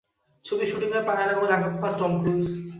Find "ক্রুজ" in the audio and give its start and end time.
2.21-2.47